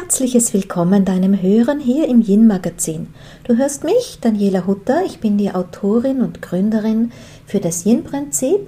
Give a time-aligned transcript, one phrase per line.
[0.00, 3.06] herzliches Willkommen deinem Hören hier im Yin Magazin.
[3.44, 7.12] Du hörst mich, Daniela Hutter, ich bin die Autorin und Gründerin
[7.46, 8.60] für das Yin Prinzip.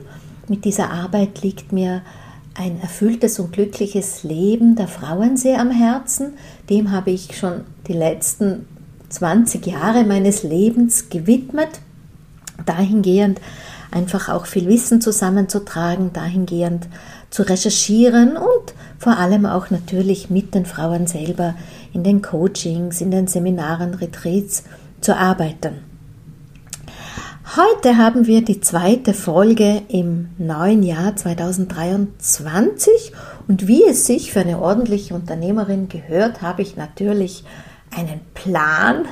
[0.48, 2.00] Mit dieser Arbeit liegt mir
[2.54, 6.32] ein erfülltes und glückliches Leben der Frauen sehr am Herzen.
[6.70, 8.66] Dem habe ich schon die letzten
[9.10, 11.80] 20 Jahre meines Lebens gewidmet.
[12.64, 13.38] Dahingehend
[13.90, 16.88] einfach auch viel Wissen zusammenzutragen, dahingehend
[17.30, 21.54] zu recherchieren und vor allem auch natürlich mit den Frauen selber
[21.92, 24.64] in den Coachings, in den Seminaren, Retreats
[25.00, 25.88] zu arbeiten.
[27.56, 33.12] Heute haben wir die zweite Folge im neuen Jahr 2023
[33.48, 37.44] und wie es sich für eine ordentliche Unternehmerin gehört, habe ich natürlich
[37.96, 39.06] einen Plan,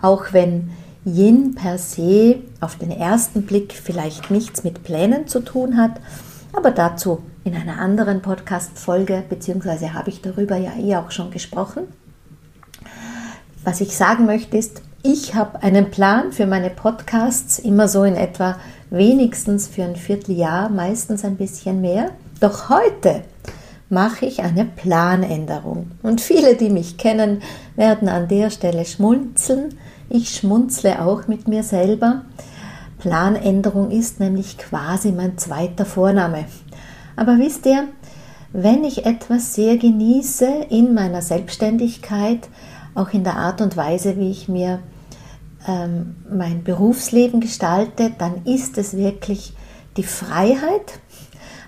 [0.00, 0.70] auch wenn
[1.04, 6.00] Yin per se auf den ersten Blick vielleicht nichts mit Plänen zu tun hat,
[6.52, 11.84] aber dazu in einer anderen Podcast-Folge, beziehungsweise habe ich darüber ja eh auch schon gesprochen.
[13.64, 18.14] Was ich sagen möchte ist, ich habe einen Plan für meine Podcasts, immer so in
[18.14, 18.56] etwa
[18.90, 22.10] wenigstens für ein Vierteljahr, meistens ein bisschen mehr.
[22.38, 23.22] Doch heute
[23.88, 25.90] mache ich eine Planänderung.
[26.02, 27.42] Und viele, die mich kennen,
[27.74, 29.74] werden an der Stelle schmunzeln.
[30.08, 32.22] Ich schmunzle auch mit mir selber.
[32.98, 36.44] Planänderung ist nämlich quasi mein zweiter Vorname.
[37.22, 37.84] Aber wisst ihr,
[38.52, 42.48] wenn ich etwas sehr genieße in meiner Selbstständigkeit,
[42.96, 44.80] auch in der Art und Weise, wie ich mir
[45.68, 49.54] ähm, mein Berufsleben gestalte, dann ist es wirklich
[49.96, 50.98] die Freiheit,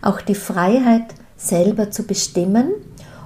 [0.03, 2.73] auch die Freiheit selber zu bestimmen.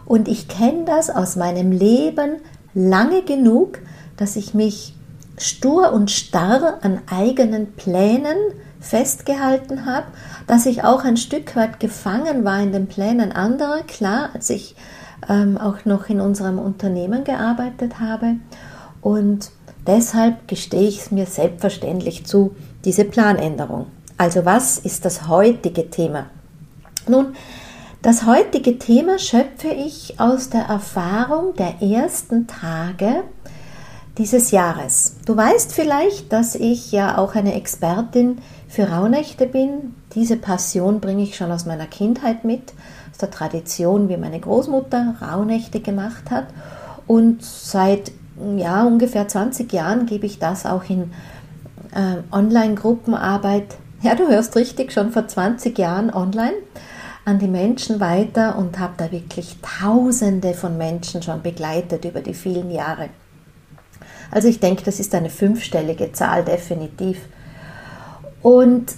[0.05, 2.43] Und ich kenne das aus meinem Leben
[2.75, 3.79] lange genug,
[4.19, 4.95] dass ich mich
[5.39, 8.37] stur und starr an eigenen Plänen
[8.81, 10.07] festgehalten habe,
[10.47, 14.77] dass ich auch ein Stück weit gefangen war in den Plänen anderer, klar, als ich
[15.29, 18.37] ähm, auch noch in unserem Unternehmen gearbeitet habe.
[19.01, 19.51] Und
[19.87, 22.55] deshalb gestehe ich es mir selbstverständlich zu,
[22.85, 23.87] diese Planänderung.
[24.17, 26.27] Also was ist das heutige Thema?
[27.07, 27.35] Nun,
[28.03, 33.25] das heutige Thema schöpfe ich aus der Erfahrung der ersten Tage
[34.19, 35.17] dieses Jahres.
[35.25, 39.95] Du weißt vielleicht, dass ich ja auch eine Expertin für Rauhnächte bin.
[40.15, 42.75] Diese Passion bringe ich schon aus meiner Kindheit mit,
[43.13, 46.49] aus der Tradition, wie meine Großmutter Rauhnächte gemacht hat.
[47.07, 48.13] Und seit
[48.57, 51.13] ja, ungefähr 20 Jahren gebe ich das auch in
[51.95, 56.55] äh, Online-Gruppenarbeit, ja, du hörst richtig, schon vor 20 Jahren online
[57.25, 62.35] an die Menschen weiter und habe da wirklich Tausende von Menschen schon begleitet über die
[62.35, 63.11] vielen Jahre.
[64.31, 67.19] Also ich denke, das ist eine fünfstellige Zahl definitiv.
[68.43, 68.95] Und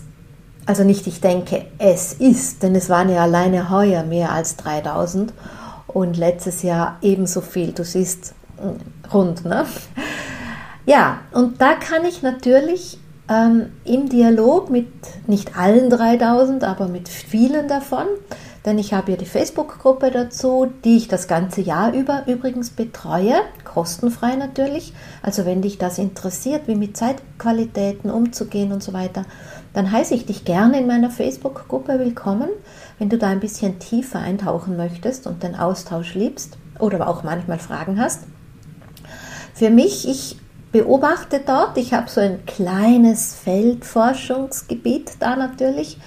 [0.66, 5.32] also nicht ich denke, es ist, denn es waren ja alleine heuer mehr als 3000
[5.86, 7.72] und letztes Jahr ebenso viel.
[7.72, 9.66] Du siehst mm, rund, ne?
[10.86, 12.98] Ja, und da kann ich natürlich
[13.28, 14.88] ähm, im Dialog mit
[15.26, 18.06] nicht allen 3000, aber mit vielen davon,
[18.64, 23.34] denn ich habe ja die Facebook-Gruppe dazu, die ich das ganze Jahr über übrigens betreue,
[23.64, 24.92] kostenfrei natürlich.
[25.22, 29.24] Also wenn dich das interessiert, wie mit Zeitqualitäten umzugehen und so weiter,
[29.72, 32.50] dann heiße ich dich gerne in meiner Facebook-Gruppe willkommen,
[32.98, 37.58] wenn du da ein bisschen tiefer eintauchen möchtest und den Austausch liebst oder auch manchmal
[37.58, 38.24] Fragen hast.
[39.54, 40.36] Für mich, ich
[40.72, 45.98] beobachte dort, ich habe so ein kleines Feldforschungsgebiet da natürlich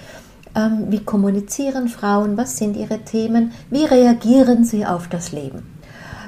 [0.56, 5.74] ähm, wie kommunizieren Frauen, was sind ihre Themen, wie reagieren sie auf das Leben.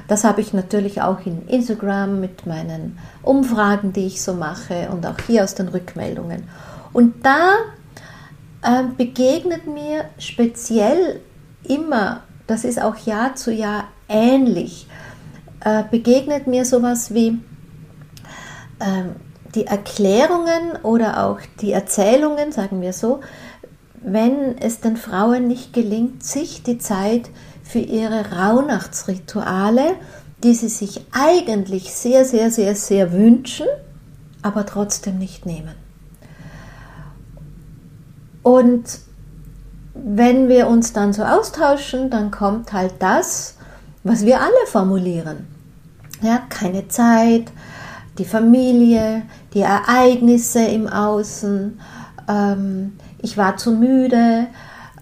[0.08, 5.04] Das habe ich natürlich auch in Instagram mit meinen Umfragen, die ich so mache und
[5.04, 6.44] auch hier aus den Rückmeldungen.
[6.92, 7.54] Und da
[8.62, 11.20] äh, begegnet mir speziell
[11.64, 14.86] immer, das ist auch Jahr zu Jahr ähnlich,
[15.60, 17.40] äh, begegnet mir sowas wie
[18.78, 19.02] äh,
[19.54, 23.20] die Erklärungen oder auch die Erzählungen, sagen wir so,
[24.06, 27.28] wenn es den Frauen nicht gelingt, sich die Zeit
[27.64, 29.96] für ihre Rauhnachtsrituale,
[30.44, 33.66] die sie sich eigentlich sehr, sehr, sehr, sehr wünschen,
[34.42, 35.74] aber trotzdem nicht nehmen.
[38.44, 39.00] Und
[39.92, 43.56] wenn wir uns dann so austauschen, dann kommt halt das,
[44.04, 45.48] was wir alle formulieren.
[46.22, 47.50] Ja, keine Zeit,
[48.18, 51.80] die Familie, die Ereignisse im Außen,
[52.28, 52.92] ähm,
[53.26, 54.46] ich war zu müde,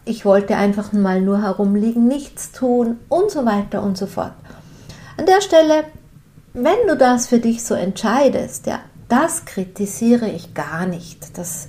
[0.07, 4.33] ich wollte einfach mal nur herumliegen, nichts tun und so weiter und so fort.
[5.19, 5.85] An der Stelle,
[6.55, 8.81] wenn du das für dich so entscheidest, ja,
[9.11, 11.37] das kritisiere ich gar nicht.
[11.37, 11.69] Das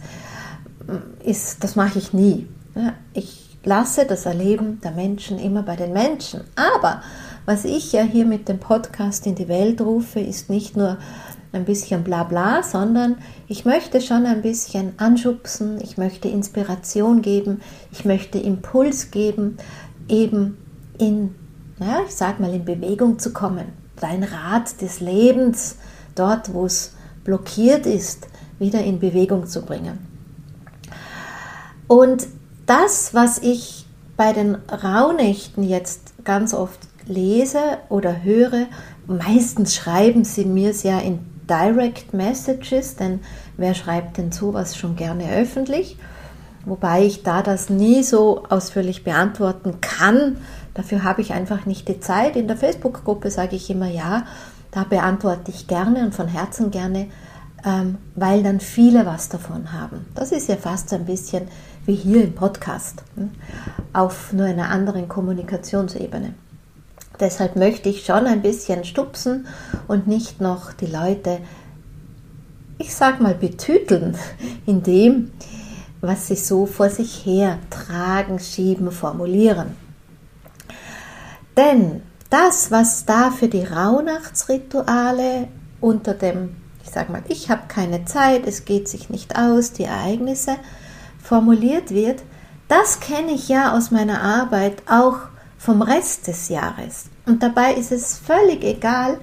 [1.26, 2.48] ist, das mache ich nie.
[2.74, 6.46] Ja, ich lasse das Erleben der Menschen immer bei den Menschen.
[6.56, 7.02] Aber
[7.46, 11.00] was ich ja hier mit dem Podcast in die Welt rufe, ist nicht nur
[11.56, 13.18] ein bisschen Blabla, sondern
[13.48, 17.62] ich möchte schon ein bisschen anschubsen, ich möchte Inspiration geben,
[17.92, 19.58] ich möchte Impuls geben,
[20.08, 20.58] eben
[20.98, 21.36] in,
[21.80, 23.66] naja, ich sag mal, in Bewegung zu kommen.
[24.00, 25.78] Dein Rad des Lebens,
[26.16, 26.94] dort wo es
[27.24, 28.28] blockiert ist,
[28.60, 30.00] wieder in Bewegung zu bringen.
[31.88, 32.28] Und
[32.66, 33.86] das, was ich
[34.18, 37.60] bei den Rauhnächten jetzt ganz oft lese
[37.90, 38.68] oder höre,
[39.08, 41.20] meistens schreiben sie mir es ja in
[41.50, 43.20] Direct Messages, denn
[43.58, 45.98] wer schreibt denn sowas schon gerne öffentlich?
[46.66, 50.38] Wobei ich da das nie so ausführlich beantworten kann.
[50.74, 52.36] Dafür habe ich einfach nicht die Zeit.
[52.36, 54.26] In der Facebook-Gruppe sage ich immer ja,
[54.72, 57.08] da beantworte ich gerne und von Herzen gerne,
[57.64, 60.08] ähm, weil dann viele was davon haben.
[60.16, 61.48] Das ist ja fast so ein bisschen
[61.86, 63.30] wie hier im Podcast, hm,
[63.94, 66.34] auf nur einer anderen Kommunikationsebene.
[67.20, 69.48] Deshalb möchte ich schon ein bisschen stupsen
[69.88, 71.40] und nicht noch die Leute,
[72.78, 74.18] ich sag mal, betüteln
[74.66, 75.32] in dem,
[76.02, 79.78] was sie so vor sich her tragen, schieben, formulieren.
[81.58, 85.48] Denn das, was da für die Rauhnachtsrituale
[85.80, 89.86] unter dem, ich sag mal, ich habe keine Zeit, es geht sich nicht aus, die
[89.86, 90.58] Ereignisse
[91.24, 92.24] formuliert wird,
[92.68, 95.20] das kenne ich ja aus meiner Arbeit auch
[95.66, 97.06] vom Rest des Jahres.
[97.26, 99.18] Und dabei ist es völlig egal,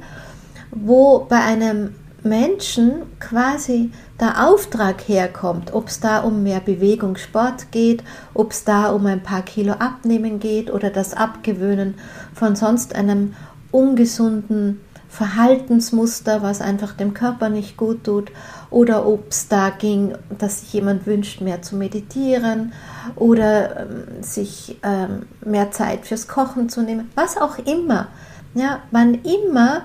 [0.73, 1.95] wo bei einem
[2.25, 8.03] Menschen quasi der Auftrag herkommt, ob es da um mehr Bewegung, Sport geht,
[8.35, 11.95] ob es da um ein paar Kilo abnehmen geht oder das Abgewöhnen
[12.35, 13.35] von sonst einem
[13.71, 18.33] ungesunden Verhaltensmuster, was einfach dem Körper nicht gut tut,
[18.73, 22.73] oder ob es da ging, dass sich jemand wünscht, mehr zu meditieren
[23.17, 28.09] oder ähm, sich ähm, mehr Zeit fürs Kochen zu nehmen, was auch immer.
[28.55, 29.83] Ja, wann immer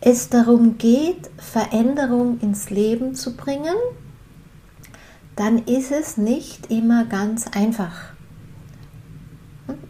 [0.00, 3.74] es darum geht, Veränderung ins Leben zu bringen,
[5.34, 8.12] dann ist es nicht immer ganz einfach.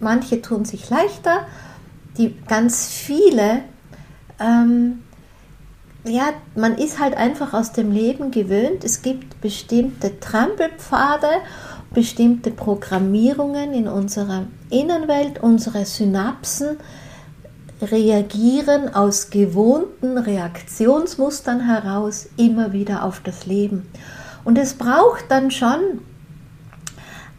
[0.01, 1.47] Manche tun sich leichter,
[2.17, 3.63] die ganz viele
[4.41, 5.03] ähm,
[6.09, 8.85] ja, man ist halt einfach aus dem Leben gewöhnt.
[8.85, 11.29] Es gibt bestimmte Trampelpfade,
[11.93, 15.43] bestimmte Programmierungen in unserer Innenwelt.
[15.43, 16.79] Unsere Synapsen
[17.83, 23.89] reagieren aus gewohnten Reaktionsmustern heraus immer wieder auf das Leben.
[24.45, 26.01] Und es braucht dann schon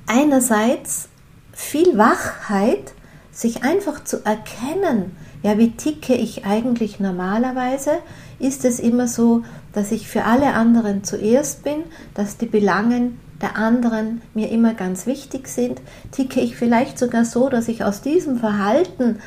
[0.05, 1.09] einerseits
[1.53, 2.93] viel Wachheit,
[3.31, 5.15] sich einfach zu erkennen,
[5.47, 7.91] ja, wie ticke ich eigentlich normalerweise?
[8.37, 13.55] Ist es immer so, dass ich für alle anderen zuerst bin, dass die Belangen der
[13.55, 15.81] anderen mir immer ganz wichtig sind?
[16.11, 19.19] Ticke ich vielleicht sogar so, dass ich aus diesem Verhalten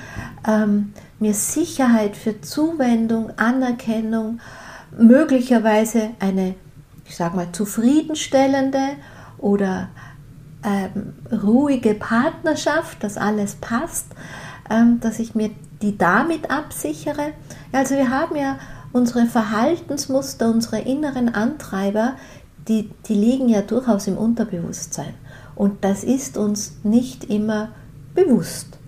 [0.46, 4.40] ähm, mir Sicherheit für Zuwendung, Anerkennung,
[4.98, 6.54] möglicherweise eine,
[7.06, 8.90] ich sage mal, zufriedenstellende
[9.38, 9.88] oder
[10.66, 14.08] ähm, ruhige Partnerschaft, dass alles passt,
[14.68, 15.48] ähm, dass ich mir
[15.82, 17.32] die damit absichere.
[17.72, 18.58] Also wir haben ja
[18.92, 22.14] unsere Verhaltensmuster, unsere inneren Antreiber,
[22.68, 25.14] die, die liegen ja durchaus im Unterbewusstsein.
[25.54, 27.70] Und das ist uns nicht immer
[28.14, 28.78] bewusst.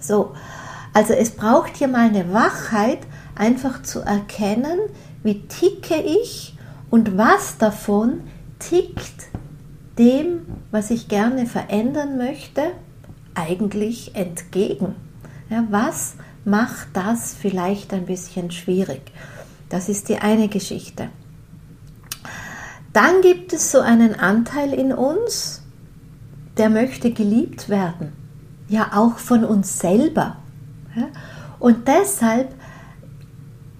[0.00, 0.32] So,
[0.94, 3.00] also es braucht hier mal eine Wachheit,
[3.34, 4.78] einfach zu erkennen,
[5.22, 6.56] wie ticke ich
[6.90, 8.22] und was davon
[8.58, 9.28] tickt
[9.98, 12.62] dem, was ich gerne verändern möchte,
[13.34, 14.94] eigentlich entgegen.
[15.50, 19.12] Ja, was macht das vielleicht ein bisschen schwierig?
[19.68, 21.08] Das ist die eine Geschichte.
[22.92, 25.62] Dann gibt es so einen Anteil in uns,
[26.56, 28.12] der möchte geliebt werden.
[28.68, 30.36] Ja, auch von uns selber.
[31.58, 32.54] Und deshalb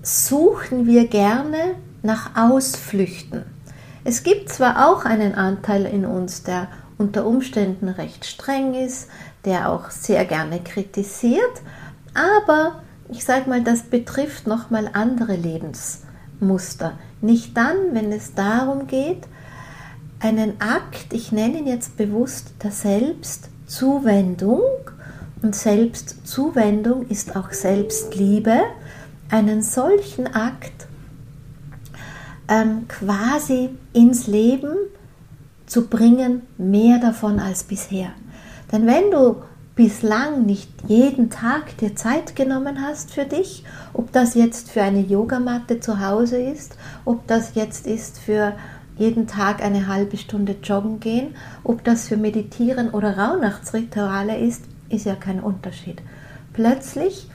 [0.02, 3.44] suchen wir gerne nach Ausflüchten.
[4.04, 9.08] Es gibt zwar auch einen Anteil in uns, der unter Umständen recht streng ist,
[9.44, 11.62] der auch sehr gerne kritisiert,
[12.14, 16.98] aber ich sage mal, das betrifft nochmal andere Lebensmuster.
[17.20, 19.26] Nicht dann, wenn es darum geht,
[20.20, 24.62] einen Akt, ich nenne ihn jetzt bewusst der Selbstzuwendung,
[25.42, 28.60] und Selbstzuwendung ist auch Selbstliebe,
[29.30, 30.88] einen solchen Akt
[32.48, 34.74] ähm, quasi ins Leben
[35.66, 38.10] zu bringen, mehr davon als bisher.
[38.72, 39.36] Denn wenn du
[39.74, 45.00] bislang nicht jeden Tag dir Zeit genommen hast für dich, ob das jetzt für eine
[45.00, 48.54] Yogamatte zu Hause ist, ob das jetzt ist für
[48.96, 55.06] jeden Tag eine halbe Stunde joggen gehen, ob das für Meditieren oder Rauhnachtsrituale ist, ist
[55.06, 56.02] ja kein Unterschied.
[56.52, 57.30] Plötzlich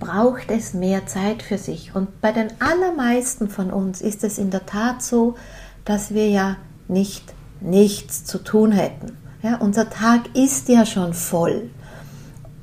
[0.00, 1.94] braucht es mehr Zeit für sich.
[1.94, 5.36] Und bei den allermeisten von uns ist es in der Tat so,
[5.84, 6.56] dass wir ja
[6.88, 9.23] nicht nichts zu tun hätten.
[9.44, 11.68] Ja, unser Tag ist ja schon voll.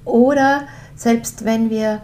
[0.03, 0.63] Oder
[0.95, 2.01] selbst wenn wir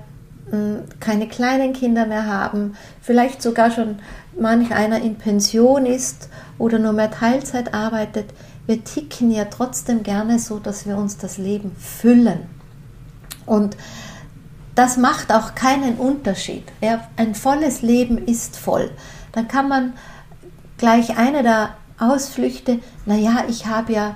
[0.52, 3.98] hm, keine kleinen Kinder mehr haben, vielleicht sogar schon
[4.40, 6.30] manch einer in Pension ist
[6.60, 8.28] oder nur mehr Teilzeit arbeitet,
[8.68, 12.42] wir ticken ja trotzdem gerne so, dass wir uns das Leben füllen.
[13.48, 13.78] Und
[14.76, 16.66] das macht auch keinen Unterschied.
[16.82, 18.92] Ja, ein volles Leben ist voll.
[19.32, 19.94] Dann kann man
[20.78, 24.16] gleich eine der Ausflüchte, naja, ich habe ja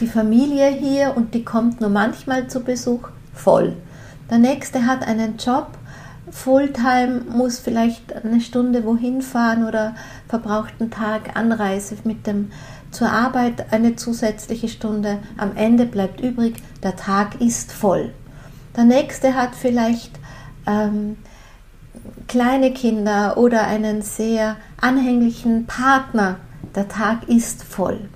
[0.00, 3.76] die Familie hier und die kommt nur manchmal zu Besuch, voll.
[4.30, 5.68] Der nächste hat einen Job,
[6.30, 9.94] Fulltime, muss vielleicht eine Stunde wohin fahren oder
[10.28, 12.50] verbraucht einen Tag Anreise mit dem
[12.90, 15.18] zur Arbeit eine zusätzliche Stunde.
[15.36, 18.12] Am Ende bleibt übrig, der Tag ist voll.
[18.76, 20.12] Der nächste hat vielleicht
[20.66, 21.16] ähm,
[22.28, 26.36] kleine Kinder oder einen sehr anhänglichen Partner.
[26.74, 28.08] Der Tag ist voll.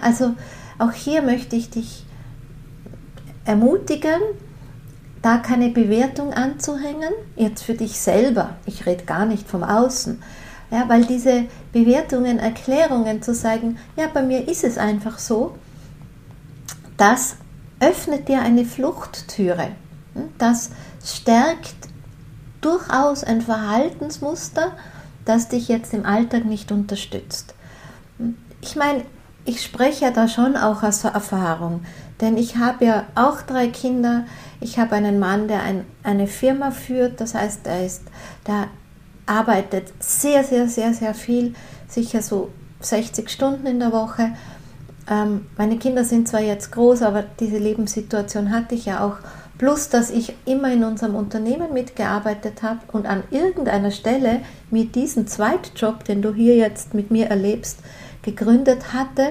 [0.00, 0.34] Also
[0.78, 2.04] auch hier möchte ich dich
[3.44, 4.20] ermutigen,
[5.22, 8.56] da keine Bewertung anzuhängen, jetzt für dich selber.
[8.66, 10.22] Ich rede gar nicht vom Außen.
[10.70, 15.56] Ja, weil diese Bewertungen, Erklärungen zu sagen, ja, bei mir ist es einfach so,
[16.96, 17.36] das
[17.78, 19.68] öffnet dir eine Fluchttüre.
[20.38, 20.70] Das
[21.04, 21.74] stärkt
[22.60, 24.72] durchaus ein Verhaltensmuster,
[25.24, 27.54] das dich jetzt im Alltag nicht unterstützt.
[28.60, 29.04] Ich meine,
[29.46, 31.82] ich spreche da schon auch aus Erfahrung,
[32.20, 34.24] denn ich habe ja auch drei Kinder.
[34.60, 38.02] Ich habe einen Mann, der ein, eine Firma führt, das heißt, er ist,
[38.46, 38.68] der
[39.26, 41.54] arbeitet sehr, sehr, sehr, sehr viel,
[41.88, 42.50] sicher so
[42.80, 44.32] 60 Stunden in der Woche.
[45.08, 49.16] Ähm, meine Kinder sind zwar jetzt groß, aber diese Lebenssituation hatte ich ja auch.
[49.58, 55.26] Plus, dass ich immer in unserem Unternehmen mitgearbeitet habe und an irgendeiner Stelle mir diesen
[55.26, 57.78] Zweitjob, den du hier jetzt mit mir erlebst,
[58.26, 59.30] gegründet hatte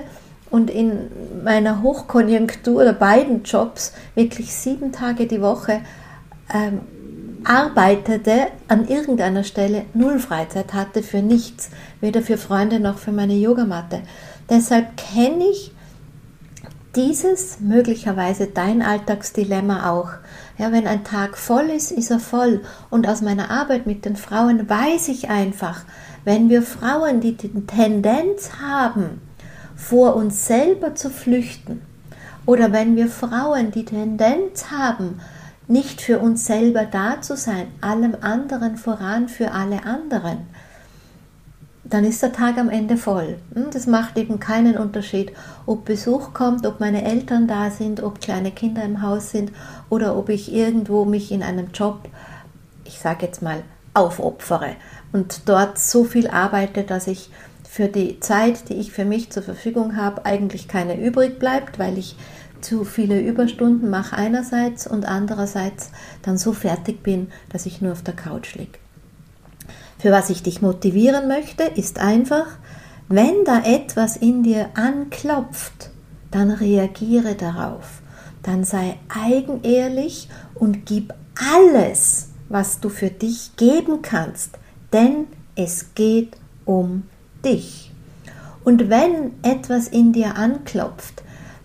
[0.49, 1.11] und in
[1.43, 5.81] meiner Hochkonjunktur oder beiden Jobs wirklich sieben Tage die Woche
[6.51, 6.79] ähm,
[7.43, 11.69] arbeitete, an irgendeiner Stelle null Freizeit hatte für nichts,
[12.01, 14.01] weder für Freunde noch für meine Yogamatte.
[14.49, 15.71] Deshalb kenne ich
[16.95, 20.09] dieses möglicherweise dein Alltagsdilemma auch.
[20.57, 22.61] Ja, wenn ein Tag voll ist, ist er voll.
[22.89, 25.81] Und aus meiner Arbeit mit den Frauen weiß ich einfach,
[26.25, 29.21] wenn wir Frauen die Tendenz haben,
[29.75, 31.81] vor uns selber zu flüchten,
[32.45, 35.21] oder wenn wir Frauen die Tendenz haben,
[35.67, 40.47] nicht für uns selber da zu sein, allem anderen voran für alle anderen,
[41.83, 43.37] dann ist der Tag am Ende voll.
[43.53, 45.31] Hm, das macht eben keinen Unterschied,
[45.65, 49.51] ob Besuch kommt, ob meine Eltern da sind, ob kleine Kinder im Haus sind
[49.89, 52.07] oder ob ich irgendwo mich in einem Job,
[52.85, 53.63] ich sage jetzt mal,
[53.93, 54.75] aufopfere
[55.15, 57.29] und dort so viel arbeite, dass ich
[57.63, 61.97] für die Zeit, die ich für mich zur Verfügung habe, eigentlich keine übrig bleibt, weil
[61.97, 62.17] ich
[62.59, 65.91] zu viele Überstunden mache einerseits und andererseits
[66.21, 68.77] dann so fertig bin, dass ich nur auf der Couch liege.
[69.99, 72.47] Für was ich dich motivieren möchte, ist einfach,
[73.07, 75.91] wenn da etwas in dir anklopft,
[76.29, 78.01] dann reagiere darauf.
[78.43, 81.13] Dann sei eigenehrlich und gib
[81.55, 84.59] alles, was du für dich geben kannst,
[84.95, 87.03] denn es geht um
[87.43, 87.91] dich.
[88.63, 91.21] Und wenn etwas in dir anklopft,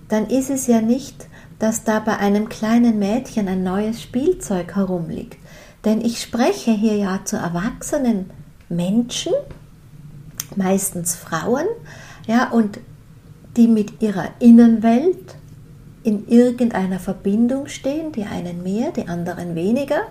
[0.09, 1.29] dann ist es ja nicht,
[1.61, 5.39] dass da bei einem kleinen Mädchen ein neues Spielzeug herumliegt.
[5.85, 8.31] Denn ich spreche hier ja zu erwachsenen
[8.69, 9.33] Menschen,
[10.57, 11.67] meistens Frauen,
[12.27, 12.81] ja, und
[13.57, 15.37] die mit ihrer Innenwelt
[16.03, 20.03] in irgendeiner Verbindung stehen, die einen mehr, die anderen weniger.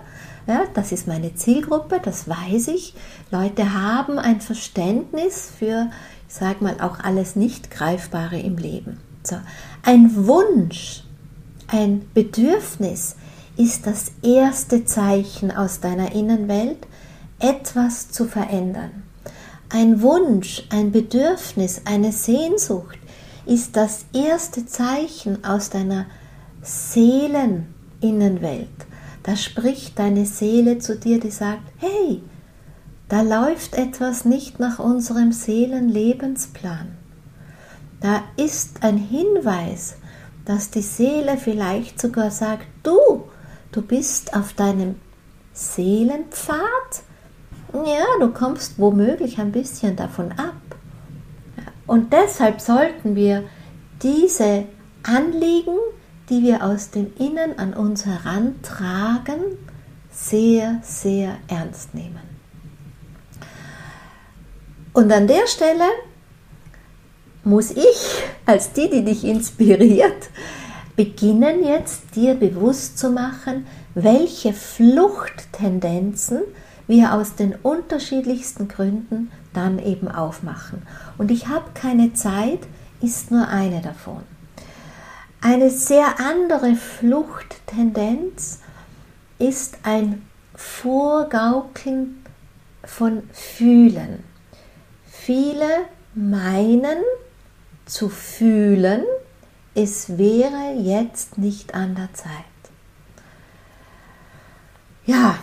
[0.50, 2.94] Ja, das ist meine Zielgruppe, das weiß ich.
[3.30, 5.90] Leute haben ein Verständnis für,
[6.26, 8.98] ich sage mal, auch alles nicht Greifbare im Leben.
[9.22, 9.36] So,
[9.84, 11.04] ein Wunsch,
[11.68, 13.14] ein Bedürfnis
[13.56, 16.84] ist das erste Zeichen aus deiner Innenwelt,
[17.38, 19.04] etwas zu verändern.
[19.68, 22.98] Ein Wunsch, ein Bedürfnis, eine Sehnsucht
[23.46, 26.06] ist das erste Zeichen aus deiner
[26.60, 28.89] Seeleninnenwelt.
[29.22, 32.22] Da spricht deine Seele zu dir, die sagt, hey,
[33.08, 36.96] da läuft etwas nicht nach unserem Seelenlebensplan.
[38.00, 39.96] Da ist ein Hinweis,
[40.44, 43.24] dass die Seele vielleicht sogar sagt, du,
[43.72, 44.94] du bist auf deinem
[45.52, 46.58] Seelenpfad.
[47.74, 50.54] Ja, du kommst womöglich ein bisschen davon ab.
[51.86, 53.44] Und deshalb sollten wir
[54.02, 54.64] diese
[55.02, 55.76] Anliegen,
[56.30, 59.58] die wir aus dem Innen an uns herantragen,
[60.10, 62.20] sehr, sehr ernst nehmen.
[64.92, 65.84] Und an der Stelle
[67.44, 70.30] muss ich als die, die dich inspiriert,
[70.96, 76.40] beginnen jetzt dir bewusst zu machen, welche Fluchttendenzen
[76.86, 80.82] wir aus den unterschiedlichsten Gründen dann eben aufmachen.
[81.18, 82.60] Und ich habe keine Zeit,
[83.00, 84.22] ist nur eine davon.
[85.42, 88.58] Eine sehr andere Fluchttendenz
[89.38, 92.22] ist ein Vorgaukeln
[92.84, 94.22] von Fühlen.
[95.06, 96.98] Viele meinen
[97.86, 99.04] zu fühlen,
[99.74, 102.28] es wäre jetzt nicht an der Zeit.
[105.06, 105.38] Ja,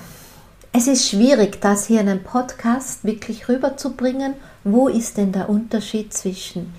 [0.74, 4.36] es ist schwierig, das hier in einem Podcast wirklich rüberzubringen.
[4.64, 6.72] Wo ist denn der Unterschied zwischen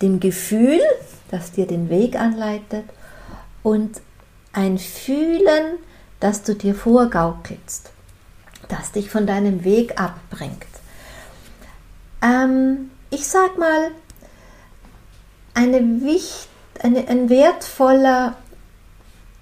[0.00, 0.80] dem Gefühl,
[1.32, 2.84] das dir den Weg anleitet,
[3.64, 4.00] und
[4.52, 5.78] ein Fühlen,
[6.20, 7.90] das du dir vorgaukelst,
[8.68, 10.66] das dich von deinem Weg abbringt?
[12.22, 13.90] Ähm, ich sag mal,
[15.54, 18.36] eine wichtige eine, ein wertvoller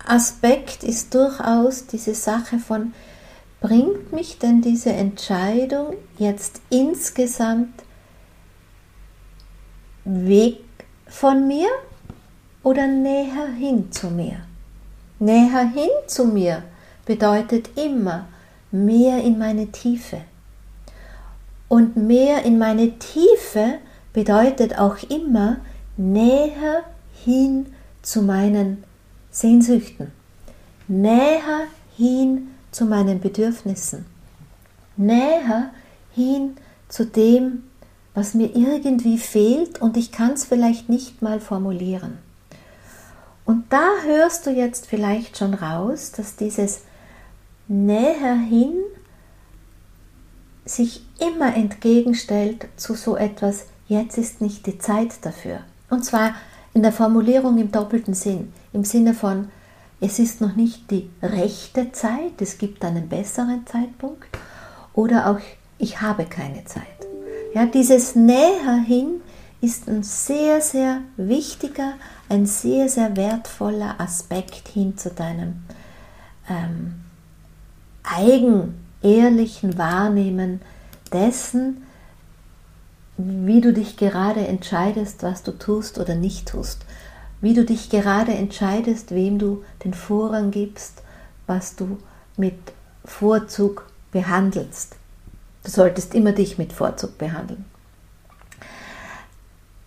[0.06, 2.94] Aspekt ist durchaus diese Sache von,
[3.60, 7.82] bringt mich denn diese Entscheidung jetzt insgesamt
[10.04, 10.58] weg
[11.10, 11.68] von mir
[12.62, 14.40] oder näher hin zu mir?
[15.18, 16.62] Näher hin zu mir
[17.04, 18.26] bedeutet immer
[18.70, 20.22] mehr in meine Tiefe.
[21.68, 23.78] Und mehr in meine Tiefe
[24.12, 25.58] bedeutet auch immer
[25.96, 26.84] näher
[27.24, 27.66] hin
[28.02, 28.84] zu meinen
[29.30, 30.10] Sehnsüchten,
[30.88, 34.06] näher hin zu meinen Bedürfnissen,
[34.96, 35.70] näher
[36.12, 36.56] hin
[36.88, 37.64] zu dem,
[38.14, 42.18] was mir irgendwie fehlt und ich kann es vielleicht nicht mal formulieren.
[43.44, 46.82] Und da hörst du jetzt vielleicht schon raus, dass dieses
[47.68, 48.74] näher hin
[50.64, 55.60] sich immer entgegenstellt zu so etwas, jetzt ist nicht die Zeit dafür.
[55.88, 56.34] Und zwar
[56.74, 59.50] in der Formulierung im doppelten Sinn, im Sinne von,
[60.00, 64.28] es ist noch nicht die rechte Zeit, es gibt einen besseren Zeitpunkt
[64.94, 65.40] oder auch
[65.78, 66.99] ich habe keine Zeit.
[67.52, 69.22] Ja, dieses Näher hin
[69.60, 71.94] ist ein sehr, sehr wichtiger,
[72.28, 75.56] ein sehr, sehr wertvoller Aspekt hin zu deinem
[76.48, 77.00] ähm,
[78.04, 80.60] eigen, ehrlichen Wahrnehmen
[81.12, 81.82] dessen,
[83.16, 86.86] wie du dich gerade entscheidest, was du tust oder nicht tust,
[87.40, 91.02] wie du dich gerade entscheidest, wem du den Vorrang gibst,
[91.48, 91.98] was du
[92.36, 92.54] mit
[93.04, 94.99] Vorzug behandelst.
[95.64, 97.64] Du solltest immer dich mit Vorzug behandeln.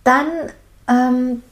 [0.03, 0.27] Dann
[0.87, 1.43] ähm,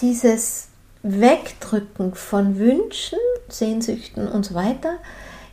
[0.00, 0.68] dieses
[1.02, 4.98] Wegdrücken von Wünschen, Sehnsüchten und so weiter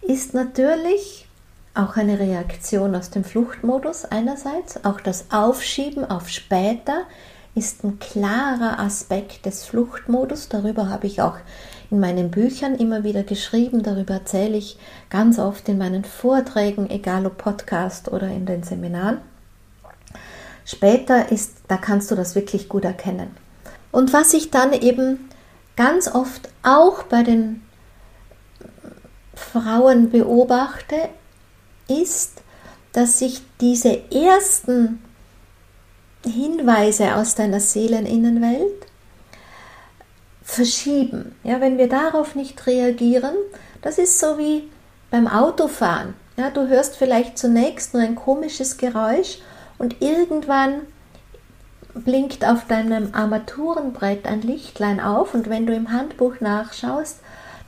[0.02, 1.28] ist natürlich
[1.74, 7.06] auch eine Reaktion aus dem Fluchtmodus einerseits, auch das Aufschieben auf später
[7.54, 10.48] ist ein klarer Aspekt des Fluchtmodus.
[10.48, 11.36] Darüber habe ich auch
[11.92, 14.78] in meinen Büchern immer wieder geschrieben, darüber erzähle ich
[15.10, 19.20] ganz oft in meinen Vorträgen, egal ob Podcast oder in den Seminaren.
[20.66, 23.36] Später ist, da kannst du das wirklich gut erkennen.
[23.92, 25.30] Und was ich dann eben
[25.76, 27.62] ganz oft auch bei den
[29.36, 30.96] Frauen beobachte,
[31.90, 32.42] ist,
[32.94, 35.04] dass sich diese ersten
[36.24, 38.86] Hinweise aus deiner Seeleninnenwelt
[40.52, 41.36] verschieben.
[41.44, 43.36] Ja, wenn wir darauf nicht reagieren,
[43.82, 44.70] das ist so wie
[45.10, 46.14] beim Autofahren.
[46.38, 49.40] Ja, du hörst vielleicht zunächst nur ein komisches Geräusch
[49.78, 50.82] und irgendwann
[51.94, 57.20] blinkt auf deinem Armaturenbrett ein Lichtlein auf und wenn du im Handbuch nachschaust,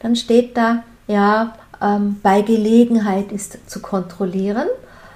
[0.01, 4.67] dann steht da, ja, ähm, bei Gelegenheit ist zu kontrollieren.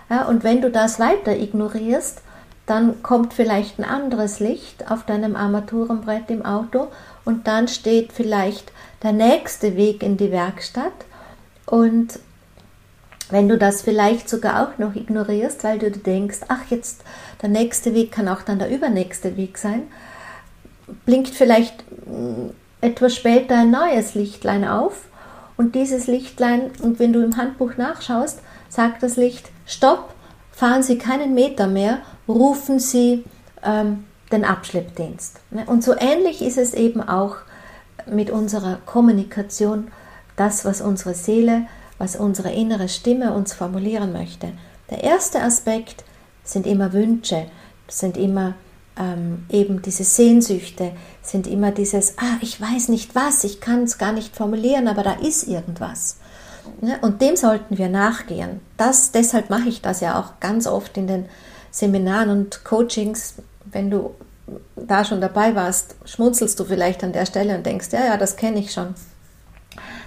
[0.10, 2.22] Ja, und wenn du das weiter ignorierst,
[2.66, 6.88] dann kommt vielleicht ein anderes Licht auf deinem Armaturenbrett im Auto
[7.28, 8.72] und dann steht vielleicht
[9.04, 10.94] der nächste Weg in die Werkstatt.
[11.66, 12.20] Und
[13.30, 17.04] wenn du das vielleicht sogar auch noch ignorierst, weil du denkst, ach jetzt
[17.42, 19.84] der nächste Weg kann auch dann der übernächste Weg sein,
[21.06, 25.10] blinkt vielleicht mm, etwas später ein neues Lichtlein auf.
[25.58, 30.14] Und dieses Lichtlein, und wenn du im Handbuch nachschaust, sagt das Licht, stopp,
[30.54, 33.26] fahren Sie keinen Meter mehr, rufen Sie
[33.64, 35.40] ähm, den Abschleppdienst.
[35.52, 35.66] Ne?
[35.66, 37.38] Und so ähnlich ist es eben auch
[38.06, 39.90] mit unserer Kommunikation,
[40.36, 41.64] das, was unsere Seele,
[41.98, 44.52] was unsere innere Stimme uns formulieren möchte.
[44.90, 46.04] Der erste Aspekt
[46.44, 47.48] sind immer Wünsche,
[47.88, 48.54] sind immer
[49.00, 53.98] ähm, eben diese Sehnsüchte sind immer dieses, ah, ich weiß nicht was, ich kann es
[53.98, 56.18] gar nicht formulieren, aber da ist irgendwas.
[56.82, 56.98] Ne?
[57.02, 58.62] Und dem sollten wir nachgehen.
[58.78, 61.26] Das, deshalb mache ich das ja auch ganz oft in den
[61.72, 63.36] Seminaren und Coachings.
[63.72, 64.16] Wenn du
[64.76, 68.38] da schon dabei warst, schmunzelst du vielleicht an der Stelle und denkst, ja, ja, das
[68.38, 68.96] kenne ich schon.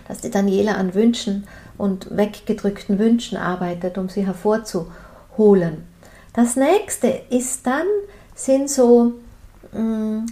[0.09, 1.47] Dass die Daniela an Wünschen
[1.79, 5.85] und weggedrückten Wünschen arbeitet, um sie hervorzuholen.
[6.33, 7.87] Das nächste ist dann,
[8.35, 9.15] sind so,
[9.73, 10.27] mm,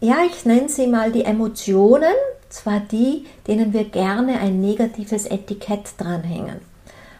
[0.00, 2.14] ja, ich nenne sie mal die Emotionen,
[2.48, 6.60] zwar die, denen wir gerne ein negatives Etikett dranhängen.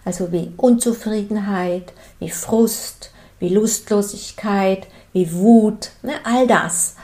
[0.05, 6.97] Also wie Unzufriedenheit, wie Frust, wie Lustlosigkeit, wie Wut, ne, all das.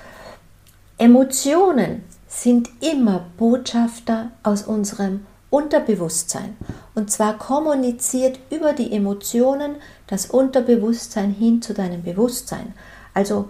[0.98, 6.56] Emotionen sind immer Botschafter aus unserem Unterbewusstsein.
[6.94, 12.74] Und zwar kommuniziert über die Emotionen das Unterbewusstsein hin zu deinem Bewusstsein.
[13.14, 13.48] Also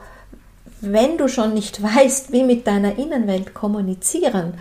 [0.81, 4.55] wenn du schon nicht weißt, wie mit deiner Innenwelt kommunizieren,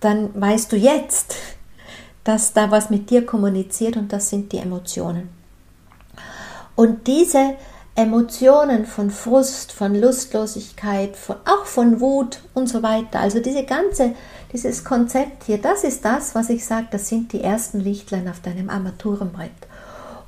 [0.00, 1.36] dann weißt du jetzt,
[2.24, 5.28] dass da was mit dir kommuniziert und das sind die Emotionen.
[6.76, 7.54] Und diese
[7.98, 14.14] Emotionen von Frust, von Lustlosigkeit, von, auch von Wut und so weiter, also diese ganze,
[14.52, 18.38] dieses Konzept hier, das ist das, was ich sage, das sind die ersten Lichtlein auf
[18.38, 19.50] deinem Armaturenbrett.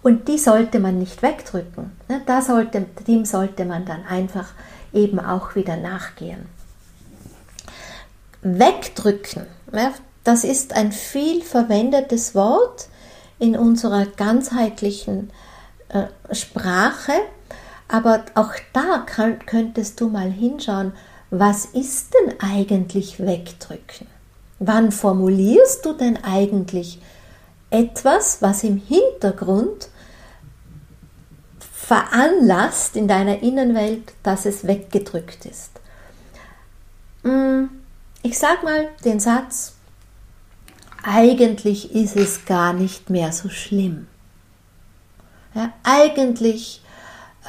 [0.02, 1.92] Und die sollte man nicht wegdrücken.
[2.08, 2.20] Ne?
[2.26, 4.48] Da sollte, dem sollte man dann einfach
[4.92, 6.46] eben auch wieder nachgehen.
[8.42, 9.46] Wegdrücken,
[10.24, 12.88] das ist ein viel verwendetes Wort
[13.38, 15.30] in unserer ganzheitlichen
[15.88, 17.12] äh, Sprache,
[17.90, 19.04] aber auch da
[19.46, 20.92] könntest du mal hinschauen,
[21.30, 24.06] was ist denn eigentlich wegdrücken?
[24.58, 27.00] Wann formulierst du denn eigentlich
[27.70, 29.88] etwas, was im Hintergrund
[31.90, 35.72] veranlasst in deiner Innenwelt, dass es weggedrückt ist.
[37.24, 37.64] Mm,
[38.22, 39.74] ich sage mal den Satz,
[41.02, 44.06] eigentlich ist es gar nicht mehr so schlimm.
[45.54, 46.79] Ja, eigentlich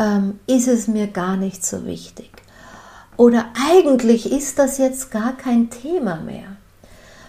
[0.01, 2.29] ähm, ist es mir gar nicht so wichtig.
[3.17, 6.57] Oder eigentlich ist das jetzt gar kein Thema mehr.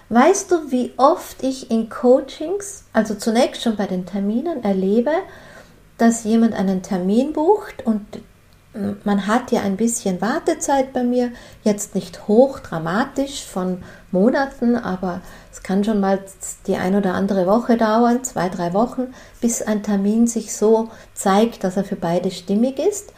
[0.09, 5.13] Weißt du, wie oft ich in Coachings, also zunächst schon bei den Terminen, erlebe,
[5.99, 8.01] dass jemand einen Termin bucht und
[9.05, 11.31] man hat ja ein bisschen Wartezeit bei mir,
[11.63, 15.21] jetzt nicht hoch dramatisch von Monaten, aber
[15.53, 16.21] es kann schon mal
[16.67, 21.65] die ein oder andere Woche dauern, zwei, drei Wochen, bis ein Termin sich so zeigt,
[21.65, 23.13] dass er für beide stimmig ist.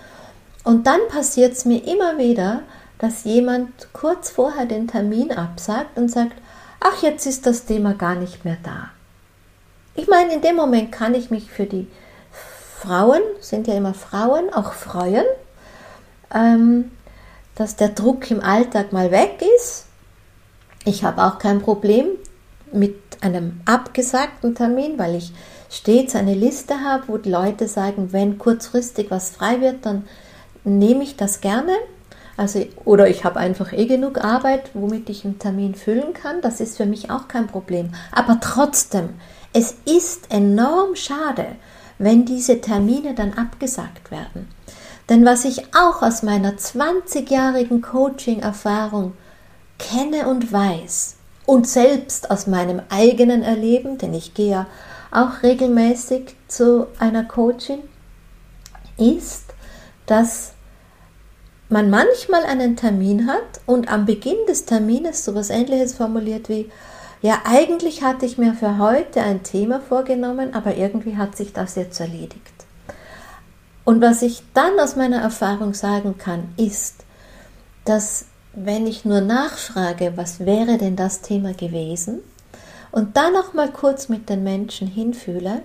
[0.64, 2.62] Und dann passiert es mir immer wieder,
[2.99, 6.35] dass jemand kurz vorher den Termin absagt und sagt,
[6.81, 8.90] ach, jetzt ist das Thema gar nicht mehr da.
[9.95, 11.87] Ich meine, in dem Moment kann ich mich für die
[12.81, 15.25] Frauen, sind ja immer Frauen, auch freuen,
[16.35, 16.90] ähm,
[17.55, 19.87] dass der Druck im Alltag mal weg ist.
[20.85, 22.07] Ich habe auch kein Problem
[22.73, 25.33] mit einem abgesagten Termin, weil ich
[25.70, 30.05] stets eine Liste habe, wo die Leute sagen, wenn kurzfristig was frei wird, dann
[30.64, 31.73] nehme ich das gerne.
[32.37, 36.40] Also, oder ich habe einfach eh genug Arbeit, womit ich einen Termin füllen kann.
[36.40, 37.90] Das ist für mich auch kein Problem.
[38.11, 39.11] Aber trotzdem,
[39.53, 41.47] es ist enorm schade,
[41.99, 44.49] wenn diese Termine dann abgesagt werden.
[45.09, 49.12] Denn was ich auch aus meiner 20-jährigen Coaching-Erfahrung
[49.79, 54.67] kenne und weiß und selbst aus meinem eigenen Erleben, denn ich gehe ja
[55.11, 57.81] auch regelmäßig zu einer Coaching,
[58.97, 59.45] ist,
[60.07, 60.53] dass
[61.69, 66.71] man manchmal einen Termin hat und am Beginn des Termines sowas ähnliches formuliert wie,
[67.21, 71.75] ja, eigentlich hatte ich mir für heute ein Thema vorgenommen, aber irgendwie hat sich das
[71.75, 72.54] jetzt erledigt.
[73.85, 77.05] Und was ich dann aus meiner Erfahrung sagen kann, ist,
[77.85, 82.20] dass wenn ich nur nachfrage, was wäre denn das Thema gewesen,
[82.92, 85.62] und dann noch mal kurz mit den Menschen hinfühle,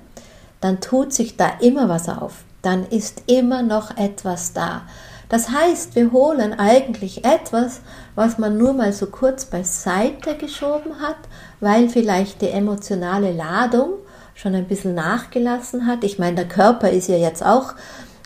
[0.61, 2.43] dann tut sich da immer was auf.
[2.63, 4.81] Dann ist immer noch etwas da.
[5.29, 7.81] Das heißt, wir holen eigentlich etwas,
[8.15, 11.17] was man nur mal so kurz beiseite geschoben hat,
[11.59, 13.91] weil vielleicht die emotionale Ladung
[14.33, 16.03] schon ein bisschen nachgelassen hat.
[16.03, 17.75] Ich meine, der Körper ist ja jetzt auch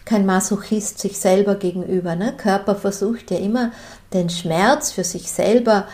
[0.06, 2.16] kein Masochist sich selber gegenüber.
[2.16, 2.34] Ne?
[2.36, 3.72] Körper versucht ja immer
[4.14, 5.88] den Schmerz für sich selber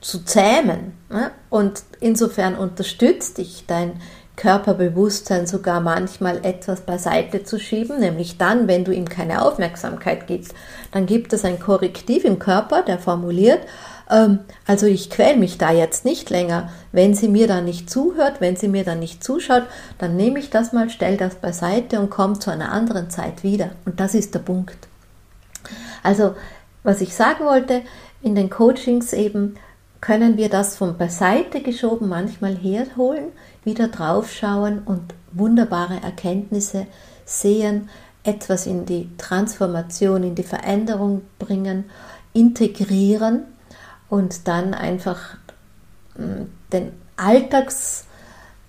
[0.00, 0.98] zu zähmen.
[1.08, 1.30] Ne?
[1.48, 4.00] Und insofern unterstützt dich dein
[4.36, 10.54] Körperbewusstsein sogar manchmal etwas beiseite zu schieben, nämlich dann, wenn du ihm keine Aufmerksamkeit gibst.
[10.90, 13.60] Dann gibt es ein Korrektiv im Körper, der formuliert,
[14.12, 16.70] ähm, also ich quäle mich da jetzt nicht länger.
[16.92, 19.64] Wenn sie mir dann nicht zuhört, wenn sie mir dann nicht zuschaut,
[19.98, 23.70] dann nehme ich das mal, stelle das beiseite und komme zu einer anderen Zeit wieder.
[23.86, 24.76] Und das ist der Punkt.
[26.02, 26.34] Also,
[26.82, 27.82] was ich sagen wollte,
[28.20, 29.54] in den Coachings eben
[30.00, 33.28] können wir das von beiseite geschoben manchmal herholen,
[33.64, 36.86] wieder draufschauen und wunderbare Erkenntnisse
[37.24, 37.88] sehen,
[38.24, 41.84] etwas in die Transformation, in die Veränderung bringen,
[42.32, 43.44] integrieren
[44.12, 45.38] und dann einfach
[46.16, 48.04] hm, den Alltags,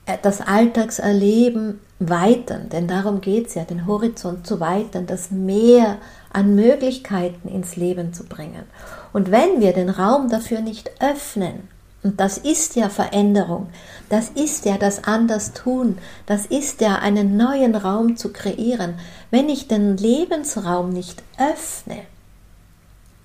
[0.05, 5.97] äh, das Alltagserleben weitern, denn darum geht es ja, den Horizont zu weitern, das Meer
[6.31, 8.63] an Möglichkeiten ins Leben zu bringen.
[9.11, 11.67] Und wenn wir den Raum dafür nicht öffnen,
[12.03, 13.67] und das ist ja Veränderung,
[14.07, 18.93] das ist ja das Anderstun, das ist ja einen neuen Raum zu kreieren,
[19.29, 21.97] wenn ich den Lebensraum nicht öffne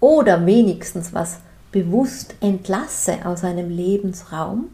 [0.00, 1.38] oder wenigstens was
[1.72, 4.68] bewusst entlasse aus einem Lebensraum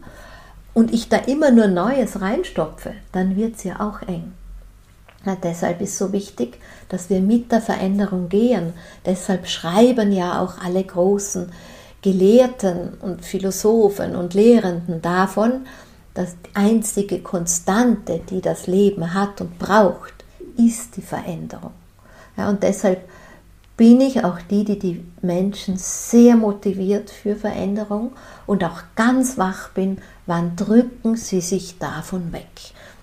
[0.73, 4.33] und ich da immer nur Neues reinstopfe, dann wird es ja auch eng.
[5.25, 8.73] Ja, deshalb ist so wichtig, dass wir mit der Veränderung gehen.
[9.05, 11.51] Deshalb schreiben ja auch alle großen
[12.03, 15.65] Gelehrten und Philosophen und Lehrenden davon,
[16.13, 20.13] dass die einzige Konstante, die das Leben hat und braucht,
[20.57, 21.71] ist die Veränderung.
[22.37, 23.01] Ja, und deshalb
[23.77, 28.13] bin ich auch die, die die Menschen sehr motiviert für Veränderung
[28.45, 32.47] und auch ganz wach bin, wann drücken sie sich davon weg.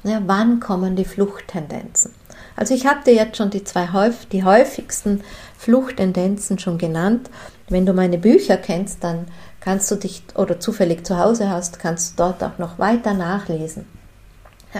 [0.03, 2.13] Ja, wann kommen die Fluchttendenzen?
[2.57, 3.89] Also ich habe dir jetzt schon die zwei
[4.33, 5.23] die häufigsten
[5.57, 7.31] Fluchttendenzen schon genannt.
[7.69, 9.27] Wenn du meine Bücher kennst, dann
[9.61, 13.87] kannst du dich oder zufällig zu Hause hast, kannst du dort auch noch weiter nachlesen.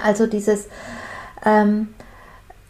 [0.03, 0.67] Also dieses
[1.45, 1.89] ähm,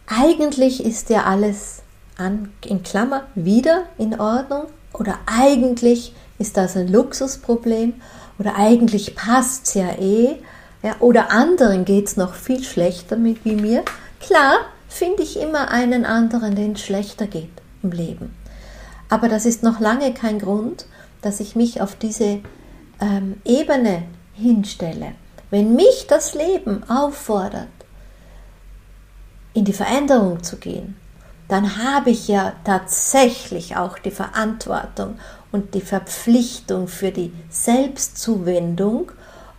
[0.07, 1.82] eigentlich ist ja alles
[2.23, 7.93] an, in Klammer wieder in Ordnung oder eigentlich ist das ein Luxusproblem
[8.39, 10.37] oder eigentlich passt es ja eh
[10.83, 13.83] ja, oder anderen geht es noch viel schlechter mit wie mir.
[14.19, 14.57] Klar,
[14.89, 17.49] finde ich immer einen anderen, den es schlechter geht
[17.81, 18.35] im Leben.
[19.07, 20.85] Aber das ist noch lange kein Grund,
[21.21, 22.41] dass ich mich auf diese
[22.99, 25.13] ähm, Ebene hinstelle.
[25.49, 27.67] Wenn mich das Leben auffordert,
[29.53, 30.97] in die Veränderung zu gehen,
[31.53, 35.19] dann habe ich ja tatsächlich auch die Verantwortung
[35.51, 39.11] und die Verpflichtung für die Selbstzuwendung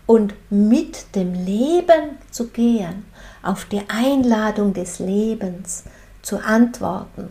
[0.05, 3.05] und mit dem Leben zu gehen,
[3.45, 5.85] auf die Einladung des Lebens
[6.21, 7.29] zu antworten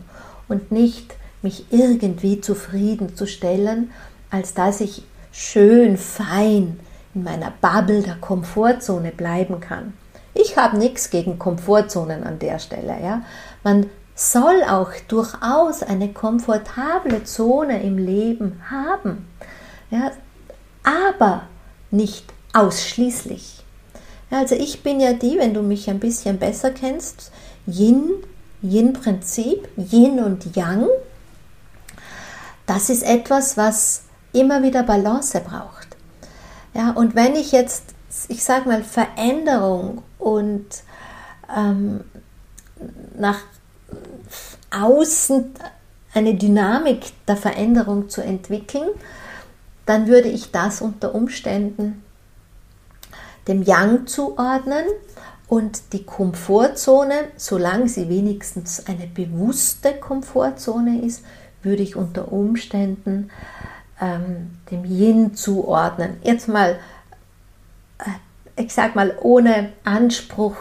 [0.48, 3.90] und nicht mich irgendwie zufriedenzustellen,
[4.30, 6.80] als dass ich schön fein
[7.14, 9.92] in meiner Bubble der Komfortzone bleiben kann.
[10.32, 12.96] Ich habe nichts gegen Komfortzonen an der Stelle.
[13.02, 13.24] Ja?
[13.62, 19.28] Man soll auch durchaus eine komfortable Zone im Leben haben,
[19.90, 20.12] ja?
[20.84, 21.42] aber
[21.90, 23.64] nicht ausschließlich.
[24.30, 27.30] Also ich bin ja die, wenn du mich ein bisschen besser kennst,
[27.66, 28.10] Yin,
[28.62, 30.86] Yin-Prinzip, Yin und Yang.
[32.66, 35.96] Das ist etwas, was immer wieder Balance braucht.
[36.72, 37.84] Ja, und wenn ich jetzt,
[38.28, 40.66] ich sage mal, Veränderung und
[41.54, 42.00] ähm,
[43.16, 43.38] nach
[44.74, 45.52] außen
[46.12, 48.88] eine Dynamik der Veränderung zu entwickeln,
[49.86, 52.02] dann würde ich das unter Umständen
[53.48, 54.86] dem Yang zuordnen
[55.48, 61.24] und die Komfortzone, solange sie wenigstens eine bewusste Komfortzone ist,
[61.62, 63.30] würde ich unter Umständen
[64.00, 66.16] ähm, dem Yin zuordnen.
[66.22, 66.78] Jetzt mal,
[67.98, 70.56] äh, ich sag mal, ohne Anspruch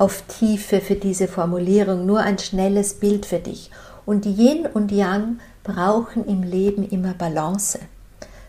[0.00, 3.70] auf Tiefe für diese Formulierung, nur ein schnelles Bild für dich.
[4.06, 7.78] Und Yin und Yang brauchen im Leben immer Balance.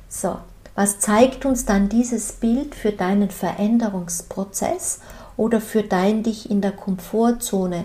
[0.08, 0.38] So,
[0.76, 5.02] was zeigt uns dann dieses Bild für deinen Veränderungsprozess
[5.36, 7.84] oder für dein dich in der Komfortzone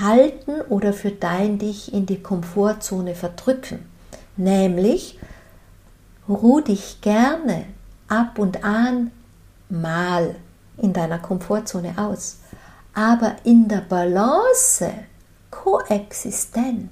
[0.00, 3.80] halten oder für dein dich in die Komfortzone verdrücken?
[4.38, 5.18] Nämlich,
[6.26, 7.66] ruh dich gerne
[8.08, 9.10] ab und an
[9.68, 10.34] mal
[10.78, 12.38] in deiner Komfortzone aus,
[12.96, 14.90] aber in der Balance
[15.50, 16.90] koexistent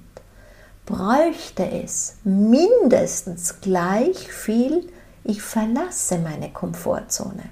[0.84, 4.86] bräuchte es mindestens gleich viel
[5.24, 7.44] ich verlasse meine Komfortzone.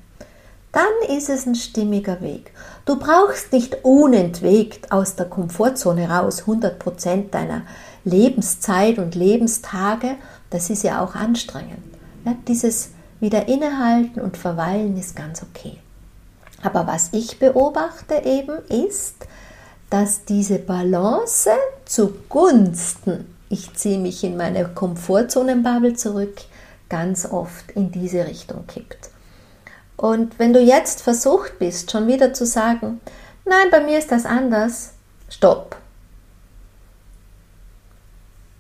[0.71, 2.53] Dann ist es ein stimmiger Weg.
[2.85, 7.63] Du brauchst nicht unentwegt aus der Komfortzone raus 100% deiner
[8.05, 10.17] Lebenszeit und Lebenstage.
[10.51, 11.79] Das ist ja auch anstrengend.
[12.47, 15.79] Dieses wieder innehalten und verweilen ist ganz okay.
[16.63, 19.27] Aber was ich beobachte eben ist,
[19.91, 21.51] dass diese Balance
[21.85, 26.41] zugunsten, ich ziehe mich in meine Komfortzonenbubble zurück,
[26.89, 29.11] ganz oft in diese Richtung kippt.
[29.97, 33.01] Und wenn du jetzt versucht bist, schon wieder zu sagen,
[33.45, 34.93] nein, bei mir ist das anders,
[35.29, 35.77] stopp.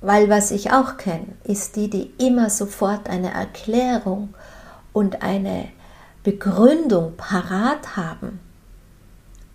[0.01, 4.35] Weil was ich auch kenne, ist die, die immer sofort eine Erklärung
[4.93, 5.69] und eine
[6.23, 8.39] Begründung parat haben.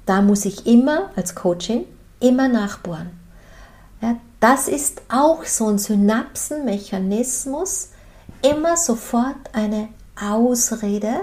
[0.06, 1.86] Da muss ich immer als Coaching
[2.19, 3.12] immer nachbohren.
[4.01, 7.89] Ja, das ist auch so ein Synapsenmechanismus,
[8.41, 11.19] immer sofort eine Ausrede.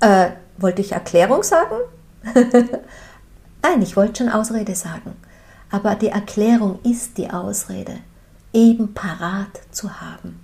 [0.00, 1.76] Äh, wollte ich Erklärung sagen?
[3.62, 5.16] Nein, ich wollte schon Ausrede sagen.
[5.70, 7.98] Aber die Erklärung ist die Ausrede
[8.52, 10.40] eben parat zu haben.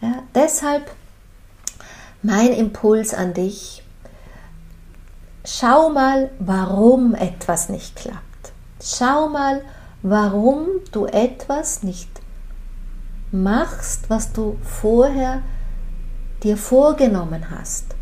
[0.00, 0.90] Ja, deshalb
[2.24, 3.82] mein Impuls an dich,
[5.44, 8.52] schau mal, warum etwas nicht klappt.
[8.82, 9.60] Schau mal,
[10.02, 12.08] warum du etwas nicht
[13.30, 15.42] machst, was du vorher
[16.42, 17.94] dir vorgenommen hast.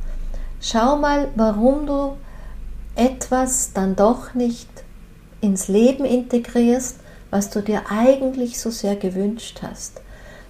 [0.61, 2.17] Schau mal, warum du
[2.95, 4.69] etwas dann doch nicht
[5.41, 6.99] ins Leben integrierst,
[7.31, 10.01] was du dir eigentlich so sehr gewünscht hast.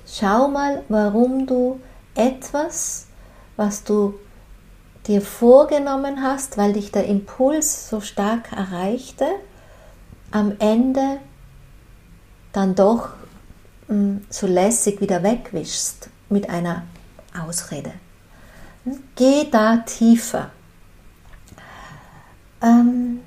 [0.06, 1.80] Schau mal, warum du
[2.14, 3.06] etwas,
[3.56, 4.14] was du
[5.06, 9.26] dir vorgenommen hast, weil dich der Impuls so stark erreichte,
[10.30, 11.18] am Ende
[12.52, 13.10] dann doch
[13.88, 16.84] hm, so lässig wieder wegwischst mit einer
[17.38, 17.92] Ausrede.
[18.84, 19.02] Hm?
[19.16, 20.50] Geh da tiefer.
[22.62, 23.20] Ähm,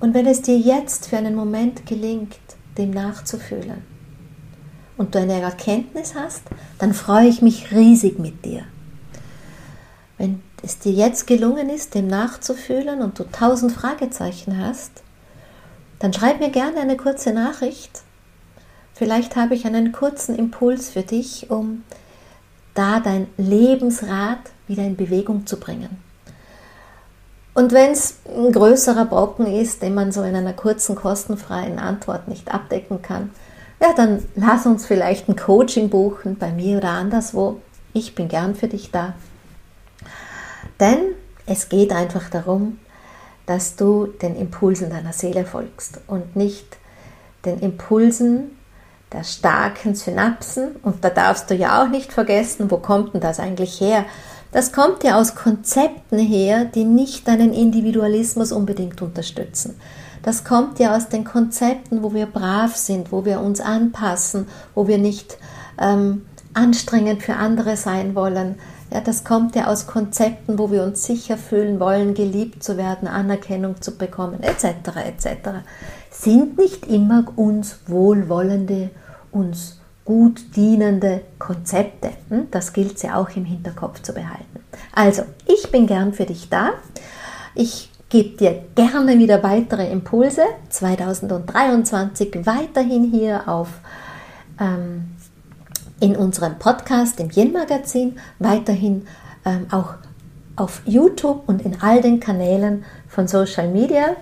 [0.00, 2.38] und wenn es dir jetzt für einen Moment gelingt,
[2.76, 3.84] dem nachzufühlen
[5.00, 6.42] und du eine Erkenntnis hast,
[6.78, 8.64] dann freue ich mich riesig mit dir.
[10.18, 15.02] Wenn es dir jetzt gelungen ist, dem nachzufühlen und du tausend Fragezeichen hast,
[16.00, 18.02] dann schreib mir gerne eine kurze Nachricht.
[18.92, 21.82] Vielleicht habe ich einen kurzen Impuls für dich, um
[22.74, 25.96] da dein Lebensrad wieder in Bewegung zu bringen.
[27.54, 32.28] Und wenn es ein größerer Brocken ist, den man so in einer kurzen, kostenfreien Antwort
[32.28, 33.30] nicht abdecken kann,
[33.80, 37.60] ja, dann lass uns vielleicht ein Coaching buchen, bei mir oder anderswo.
[37.92, 39.14] Ich bin gern für dich da.
[40.78, 40.98] Denn
[41.46, 42.78] es geht einfach darum,
[43.46, 46.76] dass du den Impulsen deiner Seele folgst und nicht
[47.44, 48.56] den Impulsen
[49.12, 50.76] der starken Synapsen.
[50.82, 54.04] Und da darfst du ja auch nicht vergessen, wo kommt denn das eigentlich her?
[54.52, 59.80] Das kommt ja aus Konzepten her, die nicht deinen Individualismus unbedingt unterstützen.
[60.22, 64.86] Das kommt ja aus den Konzepten, wo wir brav sind, wo wir uns anpassen, wo
[64.86, 65.38] wir nicht
[65.80, 68.56] ähm, anstrengend für andere sein wollen.
[68.92, 73.06] Ja, das kommt ja aus Konzepten, wo wir uns sicher fühlen wollen, geliebt zu werden,
[73.06, 74.64] Anerkennung zu bekommen, etc.
[74.96, 75.48] etc.
[76.10, 78.90] Sind nicht immer uns wohlwollende,
[79.30, 82.10] uns gut dienende Konzepte.
[82.30, 82.48] Hm?
[82.50, 84.58] Das gilt ja auch im Hinterkopf zu behalten.
[84.92, 86.70] Also, ich bin gern für dich da.
[87.54, 90.42] Ich gebe dir gerne wieder weitere Impulse.
[90.68, 93.68] 2023 weiterhin hier auf
[94.60, 95.12] ähm,
[96.00, 99.06] in unserem Podcast im Yin-Magazin, weiterhin
[99.44, 99.94] ähm, auch
[100.56, 104.16] auf YouTube und in all den Kanälen von Social Media.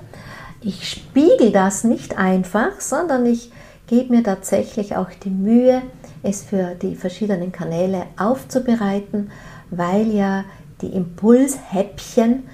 [0.61, 3.51] Ich spiegel das nicht einfach, sondern ich
[3.87, 5.83] gebe mir tatsächlich auch die Mühe,
[6.23, 9.31] es für die verschiedenen Kanäle aufzubereiten,
[9.71, 10.45] weil ja
[10.83, 12.45] die Impulshäppchen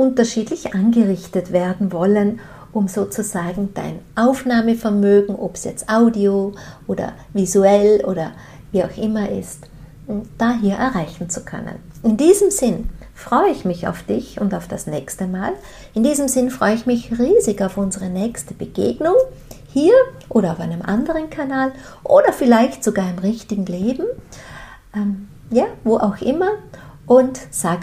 [0.00, 2.40] unterschiedlich angerichtet werden wollen,
[2.72, 6.54] um sozusagen dein Aufnahmevermögen, ob es jetzt Audio
[6.86, 8.32] oder visuell oder
[8.72, 9.68] wie auch immer ist,
[10.38, 11.76] da hier erreichen zu können.
[12.02, 15.52] In diesem Sinn freue ich mich auf dich und auf das nächste Mal.
[15.92, 19.16] In diesem Sinn freue ich mich riesig auf unsere nächste Begegnung
[19.70, 19.94] hier
[20.30, 21.72] oder auf einem anderen Kanal
[22.04, 24.06] oder vielleicht sogar im richtigen Leben,
[24.94, 26.52] ähm, ja, wo auch immer
[27.06, 27.80] und sag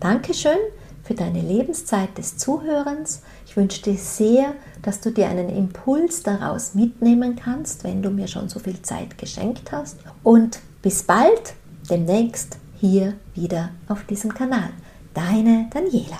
[0.00, 0.56] Dankeschön
[1.02, 3.22] für deine Lebenszeit des Zuhörens.
[3.46, 8.28] Ich wünsche dir sehr, dass du dir einen Impuls daraus mitnehmen kannst, wenn du mir
[8.28, 9.98] schon so viel Zeit geschenkt hast.
[10.22, 11.54] Und bis bald,
[11.88, 14.70] demnächst hier wieder auf diesem Kanal.
[15.14, 16.18] Deine Daniela.